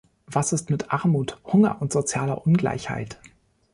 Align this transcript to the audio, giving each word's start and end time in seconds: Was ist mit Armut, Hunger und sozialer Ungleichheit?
Was 0.25 0.51
ist 0.51 0.71
mit 0.71 0.91
Armut, 0.91 1.37
Hunger 1.45 1.77
und 1.79 1.93
sozialer 1.93 2.47
Ungleichheit? 2.47 3.19